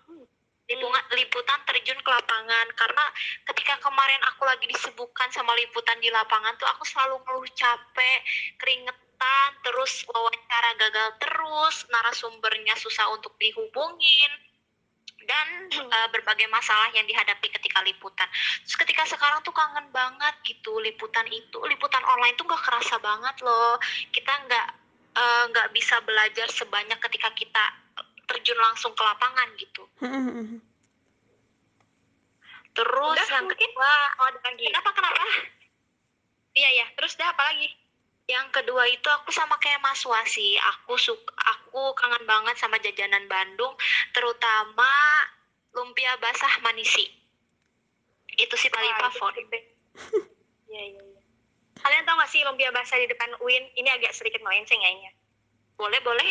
Lipungan, 0.68 1.00
liputan 1.16 1.64
terjun 1.64 1.96
ke 1.96 2.10
lapangan 2.12 2.66
karena 2.76 3.04
ketika 3.48 3.80
kemarin 3.80 4.20
aku 4.28 4.44
lagi 4.44 4.68
disibukkan 4.68 5.32
sama 5.32 5.56
liputan 5.56 5.96
di 5.96 6.12
lapangan 6.12 6.52
tuh 6.60 6.68
aku 6.68 6.84
selalu 6.84 7.24
ngeluh 7.24 7.48
capek, 7.56 8.20
keringetan, 8.60 9.48
terus 9.64 10.04
wawancara 10.04 10.70
gagal 10.76 11.08
terus, 11.24 11.88
narasumbernya 11.88 12.76
susah 12.76 13.08
untuk 13.16 13.32
dihubungin 13.40 14.32
dan 15.24 15.72
eh, 15.72 16.08
berbagai 16.12 16.48
masalah 16.52 16.92
yang 16.92 17.08
dihadapi 17.08 17.48
ketika 17.48 17.80
liputan. 17.84 18.28
Terus 18.64 18.76
ketika 18.76 19.08
sekarang 19.08 19.40
tuh 19.44 19.56
kangen 19.56 19.88
banget 19.88 20.34
gitu 20.44 20.76
liputan 20.84 21.24
itu, 21.32 21.58
liputan 21.64 22.04
online 22.04 22.36
tuh 22.36 22.44
gak 22.44 22.60
kerasa 22.60 23.00
banget 23.00 23.36
loh. 23.40 23.80
Kita 24.12 24.32
nggak 24.44 24.68
eh, 25.16 25.44
nggak 25.48 25.68
bisa 25.72 25.96
belajar 26.04 26.48
sebanyak 26.52 27.00
ketika 27.08 27.32
kita 27.32 27.64
terjun 28.28 28.58
langsung 28.60 28.92
ke 28.92 29.02
lapangan 29.02 29.48
gitu. 29.56 29.82
Terus 32.76 33.18
Udah, 33.18 33.26
yang 33.32 33.48
mungkin? 33.48 33.58
kedua, 33.58 33.92
Oh, 34.20 34.26
ada 34.30 34.40
lagi. 34.44 34.64
kenapa 34.70 34.90
kenapa? 34.94 35.24
Iya, 36.54 36.70
ya. 36.78 36.86
Terus 36.94 37.18
dah 37.18 37.34
apa 37.34 37.42
lagi? 37.50 37.68
Yang 38.28 38.46
kedua 38.60 38.84
itu 38.86 39.08
aku 39.08 39.32
sama 39.32 39.56
kayak 39.56 39.80
Mas 39.80 40.04
Wasi, 40.04 40.60
aku 40.76 41.00
suka 41.00 41.32
aku 41.48 41.96
kangen 41.96 42.28
banget 42.28 42.60
sama 42.60 42.76
jajanan 42.76 43.24
Bandung, 43.24 43.72
terutama 44.12 44.92
lumpia 45.72 46.12
basah 46.20 46.60
manisi. 46.60 47.08
Itu 48.36 48.54
sih 48.54 48.68
paling 48.68 48.92
itu 48.92 49.02
favorit. 49.10 49.46
Iya, 50.68 50.84
iya, 50.84 51.00
iya. 51.00 51.22
Kalian 51.80 52.04
tau 52.04 52.20
gak 52.20 52.28
sih 52.28 52.44
lumpia 52.44 52.68
basah 52.68 53.00
di 53.00 53.08
depan 53.08 53.32
UIN? 53.40 53.72
Ini 53.72 53.88
agak 53.88 54.12
sedikit 54.12 54.44
melenceng 54.44 54.76
kayaknya. 54.76 55.16
Boleh 55.80 55.96
boleh. 56.04 56.28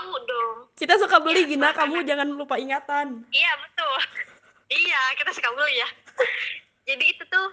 Tahu 0.00 0.16
dong. 0.24 0.56
Kita 0.80 0.96
suka 0.96 1.20
beli 1.20 1.44
Iya, 1.44 1.50
Gina, 1.52 1.68
kamu 1.76 2.08
jangan 2.08 2.28
lupa 2.32 2.56
ingatan. 2.56 3.20
Iya, 3.28 3.52
betul. 3.60 3.96
iya, 4.80 5.00
kita 5.20 5.28
suka 5.36 5.52
beli 5.52 5.76
ya. 5.76 5.88
Jadi 6.88 7.04
itu 7.04 7.22
tuh 7.28 7.46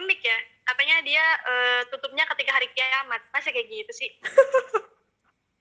unik 0.00 0.20
ya. 0.24 0.38
Katanya 0.72 0.96
dia 1.04 1.20
eh, 1.20 1.80
tutupnya 1.92 2.24
ketika 2.32 2.56
hari 2.56 2.72
kiamat. 2.72 3.20
Masa 3.28 3.52
kayak 3.52 3.68
gitu 3.68 3.92
sih? 3.92 4.08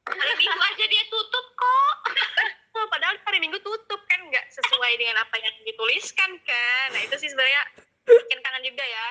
Hari 0.07 0.33
Minggu 0.39 0.61
aja 0.71 0.85
dia 0.87 1.03
tutup 1.11 1.45
kok. 1.51 1.95
Oh, 2.79 2.87
padahal 2.87 3.19
hari 3.27 3.43
Minggu 3.43 3.59
tutup 3.59 3.99
kan 4.07 4.23
nggak 4.31 4.47
sesuai 4.55 4.91
dengan 4.95 5.19
apa 5.19 5.35
yang 5.35 5.55
dituliskan 5.67 6.31
kan. 6.47 6.87
Nah 6.95 7.01
itu 7.03 7.15
sih 7.19 7.27
sebenarnya 7.27 7.61
bikin 8.07 8.39
kangen 8.39 8.63
juga 8.71 8.87
ya. 8.87 9.05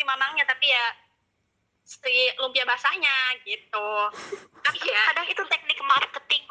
Si 0.00 0.02
mamangnya 0.08 0.48
tapi 0.48 0.72
ya 0.72 0.84
si 1.92 2.16
lumpia 2.40 2.64
basahnya 2.64 3.16
gitu. 3.44 3.88
Iya. 4.72 5.02
Kadang 5.12 5.26
itu 5.28 5.42
teknik 5.44 5.78
marketing. 5.84 6.44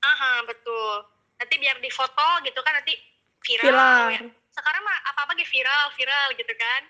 Aha 0.00 0.40
betul. 0.48 1.04
Nanti 1.36 1.54
biar 1.60 1.76
difoto 1.84 2.28
gitu 2.48 2.60
kan 2.64 2.80
nanti 2.80 2.96
viral. 3.44 3.64
Viral. 3.68 4.04
Ya. 4.16 4.20
Sekarang 4.50 4.82
mah 4.84 4.98
apa-apa 5.12 5.36
kayak 5.36 5.50
viral, 5.52 5.84
viral 5.96 6.28
gitu 6.36 6.54
kan. 6.56 6.82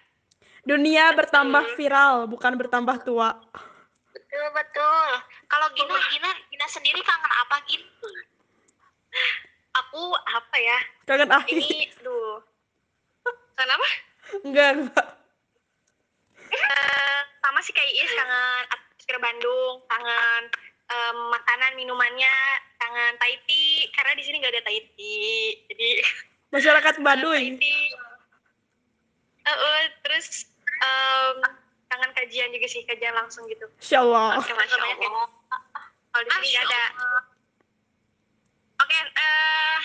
Dunia 0.60 1.04
bertambah 1.16 1.64
viral, 1.74 2.28
bukan 2.30 2.52
bertambah 2.54 3.02
tua. 3.02 3.34
Betul 4.14 4.46
betul. 4.54 5.10
Kalau 5.50 5.66
Gina 5.74 5.96
Gina 6.14 6.30
Gina 6.52 6.66
sendiri 6.70 7.00
kangen 7.02 7.32
apa 7.46 7.56
Gin? 7.66 7.82
Aku 9.70 10.02
apa 10.14 10.56
ya? 10.58 10.78
Kangen 11.06 11.30
akhir. 11.30 11.58
Ini, 11.58 11.90
aduh. 11.98 12.42
Kenapa? 13.58 13.88
Enggak, 14.46 14.70
enggak. 14.78 15.06
Sama 17.40 17.58
sih 17.64 17.72
kayak 17.72 17.92
Is 17.96 18.12
kangen 18.12 18.64
atmosfer 18.68 19.18
Bandung, 19.18 19.74
kangen 19.88 20.42
em, 20.90 21.16
makanan 21.32 21.72
minumannya, 21.74 22.36
kangen 22.76 23.14
Thai 23.16 23.34
tea 23.48 23.88
karena 23.96 24.12
di 24.14 24.22
sini 24.24 24.36
nggak 24.40 24.52
ada 24.54 24.62
Thai 24.68 24.78
tea. 24.94 25.64
Jadi 25.72 25.88
Masyarakat 26.54 26.94
Baduy. 27.00 27.56
tea. 27.56 27.84
Eh, 29.40 29.50
eh, 29.50 29.82
terus 30.04 30.46
em, 30.84 31.36
kangen 31.90 32.12
kajian 32.14 32.52
juga 32.52 32.66
sih, 32.68 32.84
kajian 32.84 33.16
langsung 33.16 33.48
gitu. 33.48 33.66
Insya 33.80 34.04
Allah. 34.04 34.38
Oke, 34.38 34.52
Masya 34.52 34.76
Allah. 34.78 35.26
Kalau 36.10 36.22
di 36.26 36.30
sini 36.42 36.48
nggak 36.54 36.66
ada. 36.68 36.84
Oke, 38.80 38.98
eh 38.98 39.80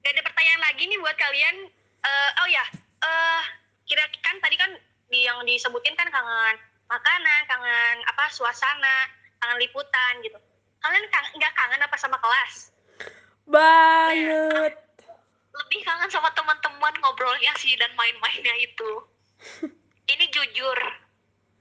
nggak 0.00 0.12
ada 0.16 0.22
pertanyaan 0.26 0.62
lagi 0.64 0.82
nih 0.88 0.98
buat 0.98 1.16
kalian. 1.16 1.56
Eh, 2.00 2.30
oh 2.40 2.48
ya, 2.48 2.64
eh 3.04 3.42
kira 3.84 4.04
kan 4.24 4.36
tadi 4.40 4.56
kan 4.56 4.70
di 5.10 5.26
yang 5.26 5.42
disebutin 5.44 5.98
kan 5.98 6.06
kangen 6.08 6.56
makanan, 6.90 7.40
kangen 7.46 7.96
apa 8.10 8.24
suasana, 8.34 9.06
kangen 9.38 9.58
liputan 9.62 10.14
gitu. 10.26 10.36
Kalian 10.82 11.06
kang- 11.14 11.32
nggak 11.38 11.52
kangen 11.54 11.80
apa 11.86 11.96
sama 11.96 12.18
kelas? 12.18 12.74
Banget. 13.46 14.74
Lebih 15.50 15.80
kangen 15.86 16.10
sama 16.10 16.34
teman-teman 16.34 16.94
ngobrolnya 16.98 17.54
sih 17.62 17.78
dan 17.78 17.94
main-mainnya 17.94 18.54
itu. 18.58 18.90
Ini 20.12 20.24
jujur. 20.34 20.78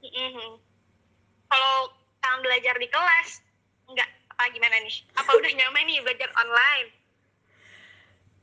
Mhm. 0.01 0.49
Kalau 1.49 1.73
kangen 2.25 2.41
belajar 2.41 2.75
di 2.81 2.87
kelas, 2.89 3.29
nggak 3.85 4.09
apa 4.33 4.43
gimana 4.49 4.81
nih? 4.81 4.95
Apa 5.13 5.29
udah 5.37 5.51
nyaman 5.53 5.83
nih 5.85 6.01
belajar 6.01 6.29
online? 6.41 6.89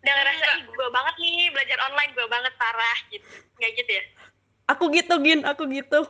Udah 0.07 0.15
ngerasa 0.23 0.45
ih 0.63 0.65
gue 0.71 0.89
banget 0.95 1.15
nih 1.19 1.51
belajar 1.51 1.79
online 1.83 2.11
gue 2.15 2.27
banget 2.31 2.53
parah 2.55 2.99
gitu, 3.11 3.27
nggak 3.59 3.71
gitu 3.75 3.91
ya? 3.91 4.05
Aku 4.71 4.91
gitu, 4.95 5.15
Gin. 5.23 5.43
Aku 5.47 5.67
gitu. 5.67 6.07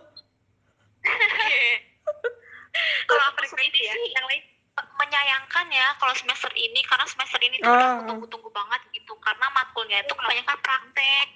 Kalau 3.08 3.24
aku 3.32 3.42
sendiri 3.48 3.80
ya, 3.88 3.94
sih 3.96 4.12
yang 4.12 4.26
lain 4.28 4.42
menyayangkan 4.76 5.66
ya 5.72 5.96
kalau 5.96 6.12
semester 6.12 6.52
ini 6.52 6.84
karena 6.84 7.08
semester 7.08 7.40
ini 7.40 7.56
tuh 7.64 7.72
Oh. 7.72 7.76
udah 7.76 7.88
aku 7.96 8.02
tunggu-tunggu 8.12 8.50
banget 8.52 8.80
gitu 8.92 9.16
karena 9.24 9.48
matkulnya 9.56 10.04
itu 10.04 10.12
kebanyakan 10.12 10.58
praktek. 10.60 11.28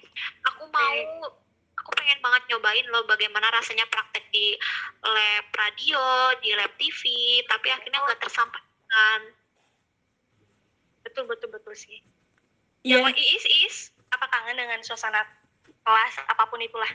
Aku 0.53 0.69
mau 0.69 0.93
aku 1.81 1.89
pengen 1.97 2.21
banget 2.21 2.41
nyobain 2.53 2.85
loh 2.93 3.01
bagaimana 3.09 3.49
rasanya 3.49 3.89
praktek 3.89 4.29
di 4.29 4.53
lab 5.01 5.47
radio, 5.57 6.05
di 6.45 6.53
lab 6.53 6.69
TV, 6.77 7.01
tapi 7.49 7.67
akhirnya 7.73 8.05
nggak 8.05 8.21
tersampaikan. 8.21 9.19
betul 11.01 11.25
betul 11.25 11.49
betul 11.49 11.73
sih. 11.73 11.97
Iya. 12.85 13.01
Yang 13.01 13.17
Iis, 13.17 13.45
Iis, 13.49 13.77
apa 14.13 14.29
kangen 14.29 14.61
dengan 14.61 14.79
suasana 14.85 15.25
kelas 15.65 16.13
apa 16.29 16.45
pun 16.45 16.61
itulah? 16.61 16.91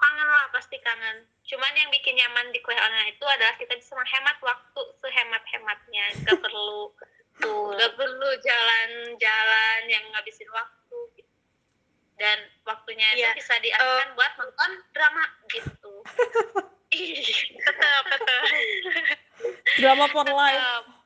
Kangen 0.00 0.28
lah 0.28 0.48
pasti 0.50 0.80
kangen. 0.80 1.28
Cuman 1.44 1.72
yang 1.76 1.92
bikin 1.92 2.16
nyaman 2.16 2.48
di 2.50 2.58
kuliah 2.64 2.80
online 2.88 3.12
itu 3.12 3.24
adalah 3.28 3.52
kita 3.60 3.76
bisa 3.76 3.92
menghemat 3.92 4.36
waktu 4.40 4.82
sehemat-hematnya. 5.04 6.04
Gak 6.24 6.40
perlu 6.44 6.88
tuh, 7.36 7.76
gak 7.76 7.92
perlu 8.00 8.30
jalan-jalan 8.40 9.80
yang 9.86 10.04
ngabisin 10.10 10.48
waktu. 10.50 10.98
gitu. 11.20 11.32
Dan 12.16 12.38
waktunya 12.64 13.08
Iya. 13.16 13.32
itu 13.32 13.44
bisa 13.44 13.54
dialihkan 13.60 14.16
buat 14.16 14.32
nonton 14.40 14.70
drama 14.96 15.24
gitu. 15.52 15.92
Tetap, 16.90 18.02
tetap. 18.02 18.42
Drama 19.78 20.10
for 20.10 20.26
life. 20.26 20.58
Tetep. 20.58 21.00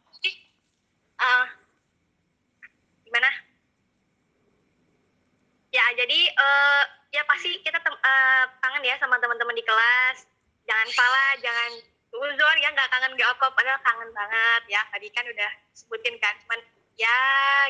jadi 5.94 6.20
eh, 6.28 6.82
ya 7.14 7.22
pasti 7.24 7.62
kita 7.62 7.78
tem- 7.78 8.02
eh, 8.02 8.44
kangen 8.60 8.73
ya 8.84 8.94
sama 9.00 9.16
teman-teman 9.18 9.56
di 9.56 9.64
kelas. 9.64 10.28
Jangan 10.68 10.88
salah, 10.92 11.30
jangan 11.40 11.70
uzon 12.14 12.56
ya 12.60 12.68
nggak 12.70 12.88
kangen 12.92 13.12
nggak 13.16 13.30
apa, 13.36 13.46
padahal 13.52 13.80
kangen 13.80 14.10
banget 14.12 14.62
ya. 14.68 14.80
Tadi 14.92 15.08
kan 15.10 15.24
udah 15.24 15.50
sebutin 15.72 16.14
kan, 16.20 16.36
cuman 16.44 16.60
ya 16.94 17.18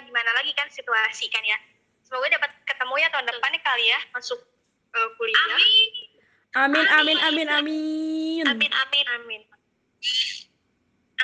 gimana 0.05 0.31
lagi 0.37 0.53
kan 0.59 0.67
situasi 0.69 1.31
kan 1.31 1.43
ya. 1.47 1.59
Semoga 2.05 2.35
dapat 2.35 2.51
ketemu 2.69 2.95
ya 3.01 3.09
tahun 3.15 3.27
depan 3.31 3.51
nih 3.55 3.63
kali 3.63 3.85
ya 3.89 4.01
masuk 4.13 4.39
eh, 4.93 5.09
kuliah. 5.17 5.47
Amin. 5.49 5.93
Amin, 6.55 6.87
amin, 6.87 7.19
amin, 7.19 7.49
amin. 7.51 8.45
Amin 8.47 8.71
amin. 8.71 9.07
Amin. 9.11 9.43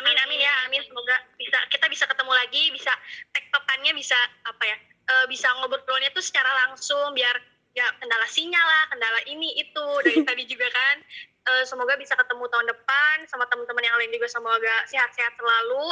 Amin 0.01 0.17
amin 0.17 0.41
ya 0.41 0.53
amin 0.65 0.81
semoga 0.89 1.13
bisa 1.37 1.59
kita 1.69 1.85
bisa 1.93 2.09
ketemu 2.09 2.33
lagi 2.33 2.73
bisa 2.73 2.89
tektokannya 3.37 3.93
bisa 3.93 4.17
apa 4.49 4.65
ya 4.65 4.77
eh, 5.13 5.27
bisa 5.29 5.45
ngobrolnya 5.61 6.09
tuh 6.17 6.25
secara 6.25 6.49
langsung 6.65 7.13
biar 7.13 7.37
ya 7.75 7.87
kendala 8.03 8.27
sinyal 8.27 8.67
lah 8.67 8.85
kendala 8.91 9.21
ini 9.31 9.55
itu 9.63 9.87
dari 10.05 10.21
tadi 10.29 10.43
juga 10.47 10.67
kan. 10.71 10.97
Eh, 11.41 11.65
semoga 11.65 11.97
bisa 11.97 12.13
ketemu 12.15 12.45
tahun 12.53 12.69
depan 12.69 13.17
sama 13.27 13.49
teman-teman 13.49 13.81
yang 13.81 13.97
lain 13.97 14.13
juga 14.13 14.29
semoga 14.29 14.75
sehat-sehat 14.93 15.35
selalu. 15.41 15.87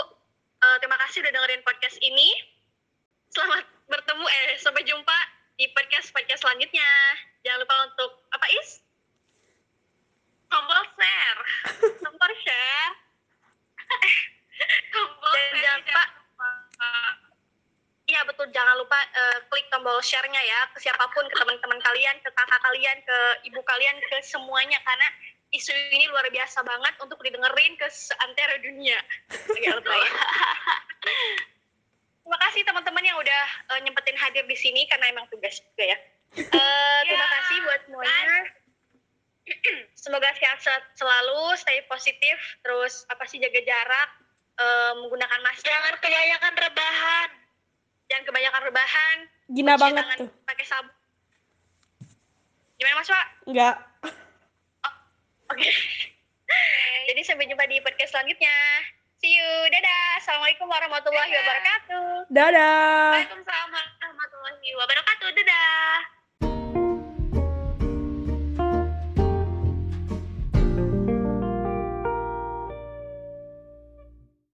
Eh, 0.59 0.77
terima 0.83 0.99
kasih 1.07 1.25
udah 1.25 1.33
dengerin 1.33 1.63
podcast 1.65 1.97
ini. 2.05 2.29
Selamat 3.33 3.65
bertemu 3.89 4.25
eh 4.25 4.57
sampai 4.61 4.85
jumpa 4.85 5.19
di 5.57 5.67
podcast 5.73 6.13
podcast 6.13 6.45
selanjutnya. 6.45 6.91
Jangan 7.45 7.65
lupa 7.65 7.77
untuk 7.91 8.11
apa 8.35 8.47
is? 8.61 8.85
Tombol 10.49 10.81
share. 10.97 11.41
Tombol 12.05 12.33
share. 12.45 12.93
Tombol 14.93 15.33
Dan 15.33 15.49
share 15.57 15.61
jangan 15.65 15.81
lupa. 15.85 17.28
Iya 18.09 18.25
betul, 18.25 18.49
jangan 18.57 18.81
lupa 18.81 18.97
eh, 18.97 19.39
klik 19.53 19.69
tombol 19.69 20.01
share-nya 20.01 20.41
ya 20.41 20.61
ke 20.73 20.81
siapa 20.81 21.05
pun, 21.13 21.29
ke 21.29 21.37
teman-teman 21.37 21.77
kalian, 21.77 22.17
ke 22.25 22.31
kakak 22.33 22.61
kalian, 22.65 22.97
ke 23.05 23.19
ibu 23.45 23.61
kalian, 23.61 24.01
ke 24.01 24.17
semuanya 24.25 24.81
karena 24.81 25.09
isu 25.53 25.73
ini 25.93 26.09
luar 26.09 26.25
biasa 26.33 26.65
banget 26.65 26.95
untuk 27.05 27.21
didengerin 27.21 27.77
ke 27.77 27.85
seantero 27.93 28.57
dunia. 28.65 28.97
Lebay. 29.53 30.03
Terima 32.25 32.39
kasih 32.45 32.61
teman-teman 32.65 33.05
yang 33.05 33.17
udah 33.21 33.45
eh, 33.77 33.81
nyempetin 33.85 34.17
hadir 34.17 34.45
di 34.49 34.57
sini 34.57 34.89
karena 34.89 35.13
emang 35.13 35.29
tugas 35.29 35.61
juga 35.61 35.93
ya. 35.93 35.99
Eh, 36.37 36.99
terima 37.05 37.25
Ya. 37.25 37.33
kasih 37.41 37.57
buat 37.65 37.81
semuanya. 37.89 38.41
Semoga 40.05 40.29
sehat 40.37 40.61
selalu, 40.93 41.57
stay 41.57 41.81
positif, 41.89 42.37
terus 42.61 43.09
apa 43.09 43.25
sih 43.25 43.41
jaga 43.41 43.61
jarak, 43.65 44.09
eh, 44.61 44.93
menggunakan 44.97 45.41
masker, 45.45 45.69
Jangan 45.69 45.97
kebanyakan 46.01 46.55
rebahan. 46.57 47.29
Jangan 48.09 48.25
kebanyakan 48.25 48.63
rebahan, 48.65 49.17
Gina 49.49 49.73
cuci 49.73 49.83
banget 49.83 50.03
tangan 50.03 50.19
tuh. 50.19 50.31
pakai 50.45 50.65
sabun. 50.65 50.95
Gimana 52.75 52.95
Mas 52.97 53.09
Wak? 53.09 53.27
Enggak. 53.45 53.77
Oke. 55.49 55.69
Jadi 57.07 57.21
sampai 57.23 57.45
jumpa 57.45 57.65
di 57.65 57.81
podcast 57.81 58.13
selanjutnya. 58.13 58.57
See 59.19 59.35
you. 59.35 59.51
Dadah. 59.69 60.07
Assalamualaikum 60.17 60.65
warahmatullahi 60.65 61.27
Dadah. 61.27 61.43
wabarakatuh. 61.43 62.09
Dadah. 62.31 63.11
Waalaikumsalam 63.17 63.69
warahmatullahi 63.69 64.69
wabarakatuh. 64.75 65.29
Dadah. 65.35 66.18